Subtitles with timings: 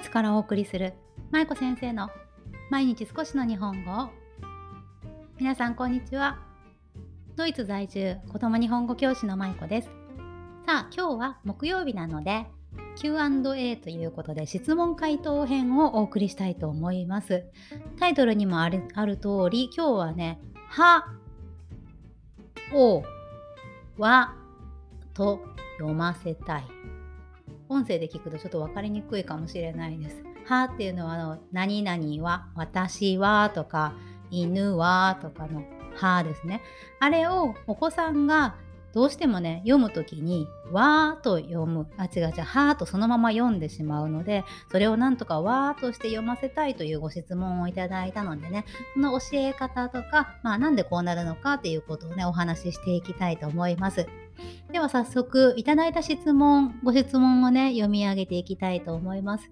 [0.00, 0.94] イツからお送りする？
[1.30, 2.08] 舞子先生の
[2.70, 4.08] 毎日少しの日本語。
[5.38, 6.38] 皆さんこんにちは。
[7.36, 9.88] ドイツ在住子供日本語教師の舞子です。
[10.64, 12.46] さあ今日は木曜日なので
[12.96, 17.44] Q&A ということで質問回答編をお送りしたいと思います。
[17.98, 20.40] タイトルにもあるある通り今日はね
[20.70, 21.12] 「は」
[22.72, 23.02] 「お」
[24.00, 24.34] 「わ」
[25.12, 25.40] と
[25.78, 26.64] 読ませたい。
[27.70, 30.22] 音声で聞くとちょっと分かりにくいかもしれないです。
[30.44, 33.94] はっていうのはあの何々は私はとか
[34.30, 36.62] 犬はとかのはですね。
[36.98, 38.56] あれをお子さんが
[38.92, 54.06] どうしてもね読む時に「わ」と読むあ違う違う「は」とそのまま読んでしまうのでそれをなんとか「わ」として読ませたいというご質問をいただいたのでねその教え方とか、まあ、なんでこうなるのかっていうことをねお話ししていきたいと思います。
[54.72, 59.50] では早速いただいた質問ご質問をね読み上げていきたいと思います。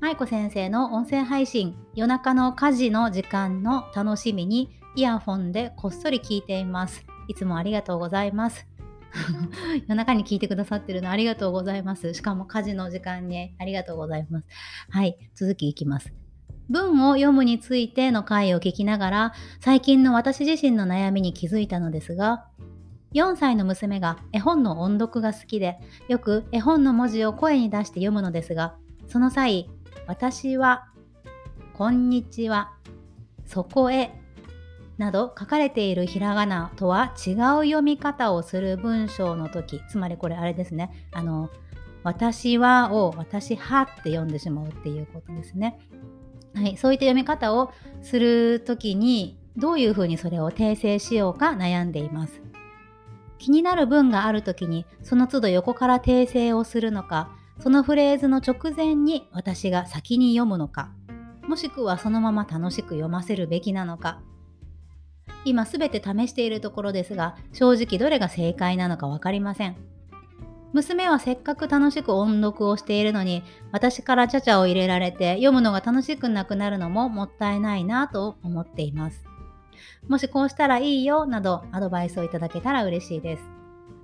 [0.00, 7.04] 舞子先生の音声配信夜中の家事の時間の楽しみにイヤホンでこっそり聞いています。
[7.28, 8.66] いつもありがとうございます。
[9.88, 12.14] 夜中に聞いてくださってるのありがとうございます。
[12.14, 14.46] しかも家事の時間にありがとうございます。
[14.90, 16.12] はい続きいきます。
[16.70, 22.46] 文を読むについての回を聞きながら最近の私自身の悩みに気づいたのですが
[23.14, 28.76] 4歳の娘が絵本の音読が好きで、よく絵本の文字を声に出して読むのですが、
[29.08, 29.68] その際、
[30.06, 30.86] 私は、
[31.74, 32.72] こんにちは、
[33.46, 34.12] そこへ、
[34.96, 41.50] など書かれているひらがなとは違う読み方をする文章の時、つまりこれあれですね、あの、
[42.04, 45.78] 私はを私はって読んでしまうっていうことですね。
[46.54, 52.49] はい、そういった読み方をする時にどういうふうにそれを訂正しようか悩んでいます。
[53.40, 60.92] 気になる文がある時にその都度横から訂正をするのかそのフレーズの直前に私が先に読むのか
[61.48, 64.20] もしくはそのまま楽しく読ませるべきなのか。
[65.44, 69.76] 今すべて試しているところですが正直どれが正解なのか分かりません。
[70.72, 73.42] 娘はせっかく楽しく音読をしているのに
[73.72, 79.29] 私からちゃちゃを入れられて読むのが楽しくなくなるのももったいないなと思っています。
[80.08, 83.42] もしこうしたらいいよなどアドバイスをいただけたら嬉しいです。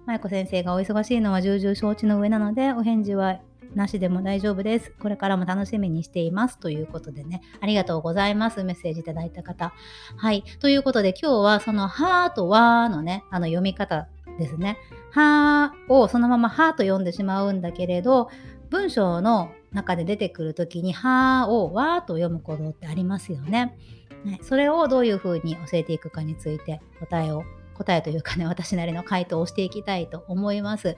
[0.07, 3.41] 舞子先生がお忙しいのは重々承知の上なのでお返事は
[3.75, 4.93] なしでも大丈夫です。
[5.01, 6.59] これからも楽しみにしています。
[6.59, 8.65] ということでね、ありがとうございます。
[8.65, 9.75] メッセージいただいた方。
[10.17, 10.45] はい。
[10.61, 14.09] ということで今日はそのはーとわーのね、あの読み方
[14.39, 14.79] ですね。
[15.11, 18.31] はーをそのままはーと読んでしまうんだけれど、
[18.71, 23.77] 文章の中で出てくる時にはーをわーと読むことってありますよね。
[24.25, 27.45] ね、それをどういうふうに教えていくかについて答えを
[27.77, 30.97] 答えというかね 私なりの回答をしていきたいと思います。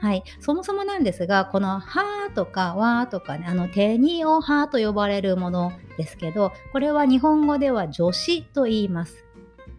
[0.00, 9.24] はい、そもそもなんですがこの「は」とか「わ」とかねあの手におはと呼ばれるものですけどこれは日本語では助詞と言います。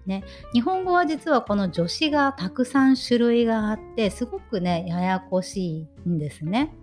[0.08, 6.74] ね、日本語は実はこの助詞がたくさん種類があってすごくねややこしいんですね。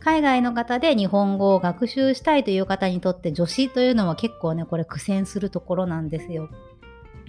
[0.00, 6.48] 海外の方で日本語を学習したいという方にとって助詞というのは結構ねこれ苦戦するところなんですよ。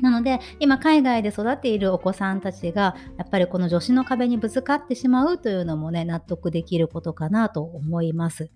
[0.02, 8.50] なので今海外で育っているお子さんたちがやっぱりこの助詞の壁にぶつかってしまうというのもね納得できることかなと思います。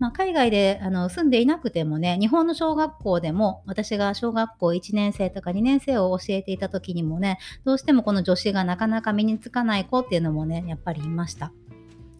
[0.00, 11.52] まあ、海外であの住んでいなくてもね日本の小学校でも私が小学校1年生とか2年生を教えていた時にもねどうしてもこの助詞がなかなか身につかない子っていうのもねやっぱりいました。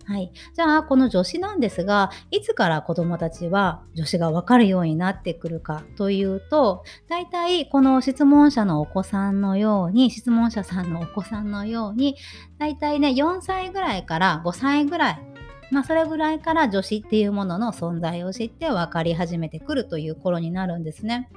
[0.08, 12.16] はい、じゃあこの助詞なんですがいつから子どもたちは助詞が分かるようになってくるかというと大体この質問者のお子さんのように質問者さんのお子さんのように
[12.58, 15.22] 大体ね4歳ぐらいから5歳ぐらい
[15.70, 21.28] まあそれぐらいから助詞っていうものの存在を知って分かり始めてくるという頃になるんですね。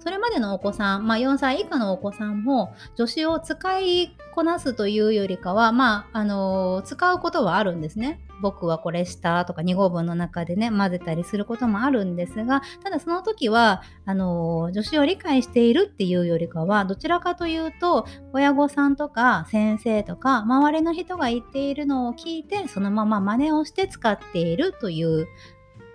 [0.00, 8.20] それまでのお子さん、まあ、4歳以下のお子さんも助詞を使いこなすというよりかは、まあ、あのー、使うことはあるんですね。
[8.40, 25.26] 僕はこれしたとか2号文の中でね混ぜたりすることもあるんですがただその時はあの助詞を理解しているっていうよりかはどちらかというと親御さんとか先生とか周りの人が言っているのを聞いてそのまま真似をして使っているという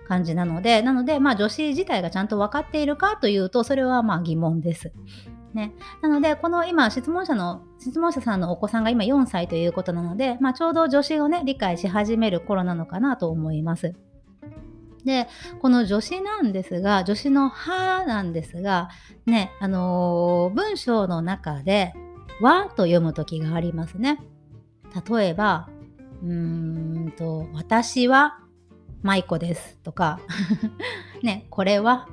[0.06, 4.92] 感じなので、なので、まあ、女子自体がちゃんと分かっているかというと、それはまあ疑問です。
[5.54, 5.72] ね、
[6.02, 13.94] なので、この今、質問者の、質問者さんのお子さんが今4歳ということなので、まあ、ちょうど女子をね、理解し始める頃なのかなと思います。
[15.04, 15.28] で、
[15.60, 18.90] この助詞なんですが、助詞のはなんですが、
[19.24, 21.94] ね、あのー、文章の中で、
[22.40, 24.20] はと読む時がありますね。
[25.08, 25.70] 例えば、
[26.22, 28.40] うーんと、私は
[29.02, 30.20] 舞子ですとか
[31.22, 32.08] ね、これは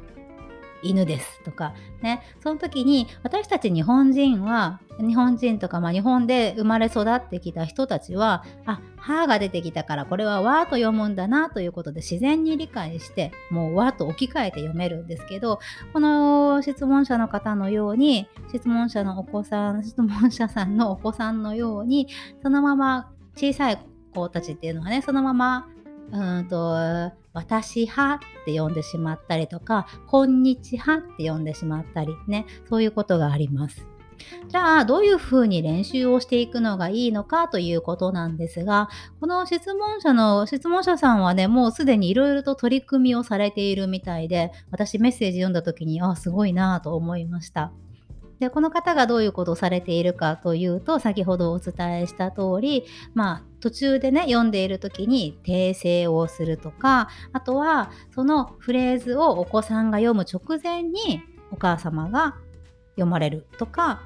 [0.83, 15.59] 犬ですとかねその時に私たち日本人は日本人とか、まあ、日本で生まれ育ってきた人たちはあ歯が出てきたからこれは和と読むんだなということで自然に理解してもう和と置き換えて読めるんですけど
[15.93, 22.07] この質問者の方のように質問者のお子さん質問者さんのお子さんのように
[22.41, 23.79] そのまま小さい
[24.13, 25.67] 子たちっていうのはねそのまま
[26.13, 33.87] うんと私派って呼んでしまったりとか、こんにちはって呼んでしまったりね、そういうことがあります。
[34.47, 38.89] じゃあ、どういうふうに練習をしていくのがいいのかということなんですが、
[39.19, 47.73] この質問者の、質問者さんはね、もうすでにいろいろと取り組みをされているみたいで、私メッセージ読んだ時に、あ、すごいなと思いました。
[48.43, 62.35] でこの方がどういうことをされているかというと先ほどお伝えした通りまあ途中でね読んでいる時に訂正をするとかあとはそのフレーズをお子さんが読む直前にお母様が
[62.95, 64.03] 読まれるとか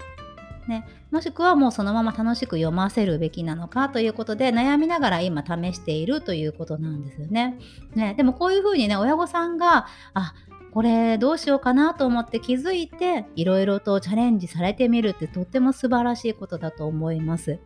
[0.68, 7.58] ね、もしくはもうそのまま楽しく読ませるべきなのかということで悩みながら今試しているということなんですよね。
[7.96, 10.34] ねでもこういうふうにね親御さんがあ
[10.78, 17.58] これどうしようかなと思って気づいていろいろとチャレンジされてみるってとっても素晴らしいことだと思います。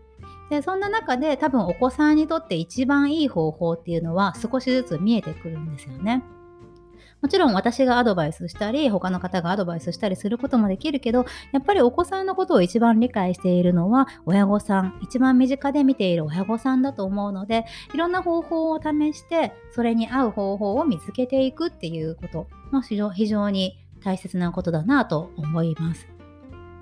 [0.50, 6.24] でそんな中で多分お子さんにとって一番いい方法っていうのは少しずつ見えてくるんですよね。
[7.22, 26.11] もちろん私がアドバイスしたり、他の方がアドバイスしたりすることもできるけど、やっぱりお子さんのことを一番理解しているのは親御さん、一番身近で見ている親御さんだと思うので、いろんな方法を試して、それに合う方法を見つけていくっていうことも非常に大切なことだなと思います。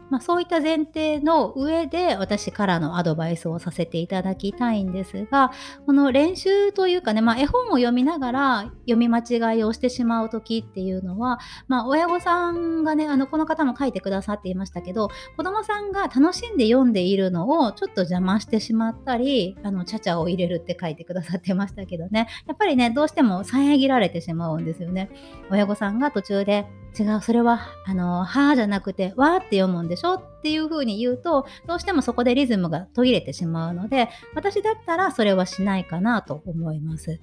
[0.09, 5.51] まあ、そういった前提の上で私からのアドバイスをさせていただきたいんですが
[5.85, 22.27] この練習というかね、まあ、絵本を読みながら読み間違いをしてしまう時っていうのは、まあ、親御さんがねあのこの方も書いてくださっていましたけど子供さんが楽しんで読んでいるのをちょっと邪魔してしまったりあのちゃちゃを入れるって書いてくださってましたけどね。
[22.47, 25.09] やっぱりねどうしても遮られてしまうんですよね。
[25.49, 26.65] 親御さんが途中で
[26.97, 37.19] 違うそれはあの「は」じゃなくて「わ」って読むんでしょっていう風に言うとどうしてもそこでリズムが途切れてしまうので私だったらそれはしないかなと思います。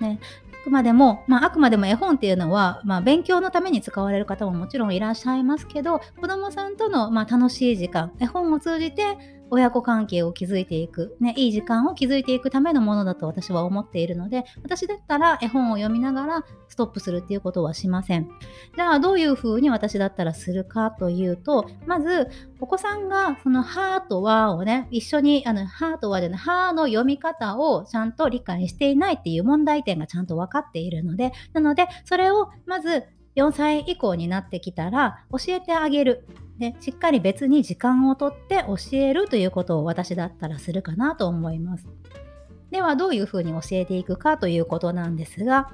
[0.00, 0.18] ね、
[0.60, 9.16] あくまでも、まあ、あくまでも絵本っていうのは、まあ、勉強のために使われる方ももちろんいらっしゃいますけど子どもさんとの、まあ、楽しい時間絵本を通じて
[9.50, 18.28] 親子関係を築いていく、ね、いい時間を築いていくためのものだと私は思っているので、私だったら絵本を読みながらストップするっていうことはしません。
[18.74, 22.28] じゃあ、どういうふうに私だったらするかというと、まず、
[22.58, 33.04] お子さんがそのハーとワをね、一緒に、あの、ハーとワでね、ハーの読み方をちゃんと理解していないっていう問題点がちゃんと分かっているので、なので、それをまず
[33.36, 36.26] 4歳以降になってきたら教えてあげる。
[36.58, 41.86] でしっかり別に時間をとって教えるということを私だったらするかなと思います。
[42.70, 45.70] ではどういうふうに教えていくかということなんですが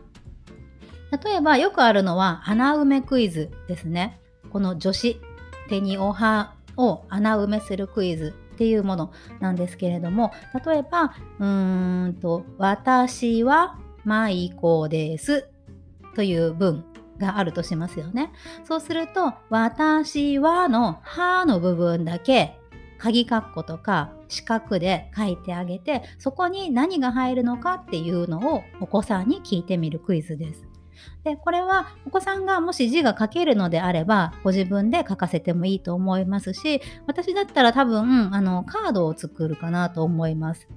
[1.24, 4.20] 例えばよくあるのは穴埋めクイズですね。
[4.50, 5.20] この女子
[5.68, 10.32] 手におはを穴埋めするクイズっていうものなんですけれども
[10.66, 15.48] 例えばうーんと「私はマイコです」
[16.14, 16.84] という文
[17.22, 18.32] があるとしますよね。
[18.64, 22.58] そうすると、私はのはの部分だけ、
[22.98, 30.64] 鍵括弧とか四角で書いてあげて、そこに何が入るのかっていうのをお子さんに聞いてみるクイズです。
[31.24, 40.68] で、これはお子さんがもし字が書けるのであれば、ご自分で書かせてもいいと思いますし、私だったら多分、あの、カードを作るかなと思います。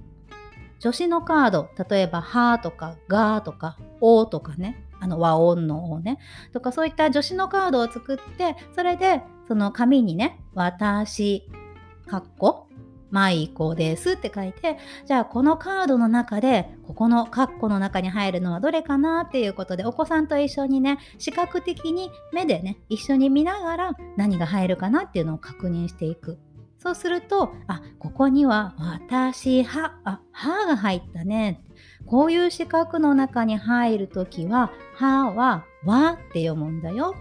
[0.79, 6.19] 助詞のカード、例えば、はとか、がとか、おとかね、あの和音のをね。
[6.53, 11.49] とかそういった助詞のカードを作ってそれでその紙にね「私」
[12.07, 12.67] かっこ
[13.11, 26.37] マイコですって書いてじゃあこのカードの中でここのカッコの中に入るのはどれかなっていうことでお子さんと一緒にね視覚的に目でね一緒に見ながら何が入るかなっていうのを確認していく。
[26.77, 31.63] そうするとあここには私はあはが入ったね。
[32.05, 37.15] こういう四角の中に入るときは、はは、わって読むんだよ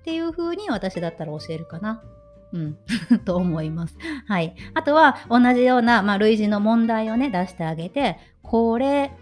[0.00, 2.02] っていう風に私だったら教えるかな。
[2.52, 2.78] うん、
[3.24, 3.96] と思います。
[4.26, 4.54] はい。
[4.74, 9.12] あとは、同じような、まあ、類似の問題をね、出してあげて、これ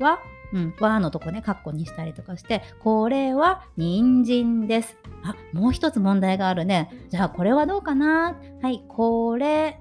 [0.00, 0.18] は、
[0.52, 4.96] うん、和のとこね、カッコにしたりとかして、これは人参です。
[5.22, 6.90] あ、もう一つ問題があるね。
[7.08, 8.36] じゃあ、これはどうかな？
[8.62, 9.80] はい、これ。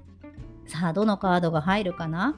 [0.67, 2.35] さあ、どのカードが入るかな？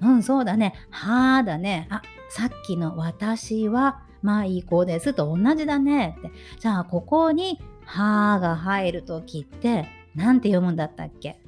[0.00, 0.74] うんそうだね。
[0.90, 1.86] はーだね。
[1.90, 6.16] あさっきの私はまあいい子ですと同じだね。
[6.18, 6.30] って。
[6.58, 11.40] じゃあここにはーが入る時って何て読むんだったっけ？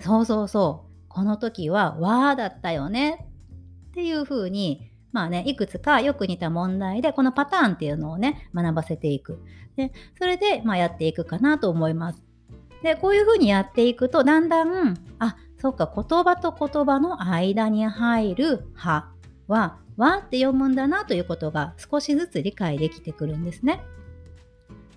[0.00, 0.90] そうそうそう。
[1.08, 3.26] この時はわーだったよね。
[3.90, 9.42] っていう風にまあね、いくつかよく似た問題で、このパターンっていうのをね、学ばせていく。
[9.74, 12.22] で、それで、まあ、やっていくかなと思います。
[12.84, 19.10] で、こういう風にやっていくと、だんだん、あ、そっか、言葉と言葉の間に入るは
[19.46, 23.82] は、わって読むんだなということが少しずつ理解できてくるんですね。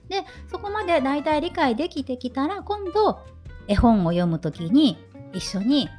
[0.08, 3.20] で、そこまでだいたい理解できてきたら、今度、
[3.68, 4.98] 絵本を読むときに
[5.34, 5.90] 一緒に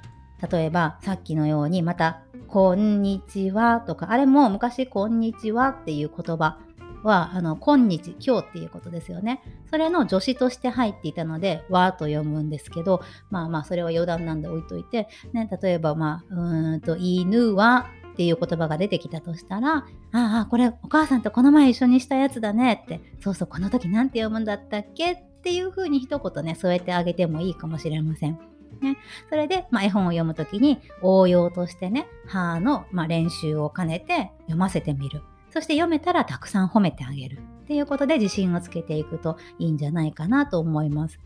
[0.50, 6.58] 例えばさっきのようにまた「こんにちは」とかあれも昔「こんにちは」っていう言葉
[7.04, 28.38] はあの今日今日っていうことですよねそれの助詞として入っていたので「わ」と読むんですけどまあまあそれは余談なんで置いといて、ね、例えばまあうんと「犬は」っていう言葉が出てきたとしたら「ああこれお母さんとこの前一緒にしたやつだね」って「そうそうこの時何て読むんだったっけ?」っていうふうに一言ね添えてあげてもいいかもしれません。
[28.80, 28.98] ね、
[29.30, 35.22] それで、まあ、絵本を読む時に応用としてね「は」の、まあ、練習を兼ねて読ませてみる
[35.54, 41.20] そして読めたらたくさん褒めてあげるっていうことで自信をつけていくといいんじゃないかなと思います。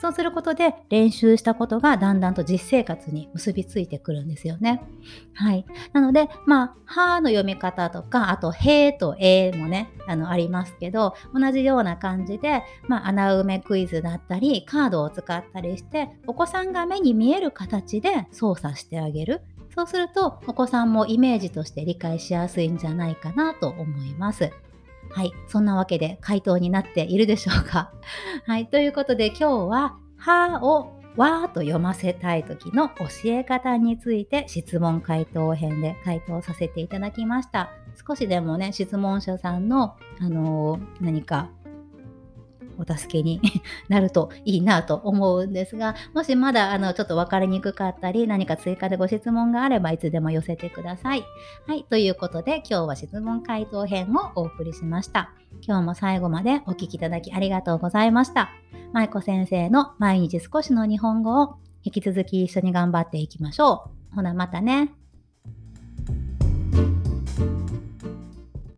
[0.00, 4.80] そうすることで練習したことがだんだんと実生活に結びついてくるんですよね。
[5.34, 5.66] はい。
[5.92, 19.42] なので、まあ、はの読み方とか、あと、へとえもね、あの、ありますけど、同じような感じで、まあ、穴埋めクイズだったり、カードを使ったりして、お子さんが目に見える形で操作してあげる。
[19.78, 24.50] そうすると、お子さんもイメージとして理解しやすいんじゃないかなと思います。
[25.10, 25.32] はい。
[25.46, 27.92] そんなわけで回答になっているでしょうか。
[28.44, 28.66] はい。
[28.66, 37.70] ということで今日は、はをわーと読ませたい時の教え方について質問回答編で回答させていただきました。
[38.04, 41.50] 少しでもね、質問者さんの、あのー、何か
[42.78, 43.40] お助けに
[43.88, 51.24] なるといいなと思うんですが、もしまだあのちょっと分かりにくかったり、何か追加でご質問があればいつでも寄せてください。
[51.66, 55.30] はい、ということで今日は質問回答編をお送りしました。
[55.66, 58.50] 今日も最後までお聴きいただきありがとうございました。
[58.92, 64.14] 舞子先生の毎日少しの日本語を引き続き一緒に頑張っていきましょう。
[64.14, 64.97] ほなまたね。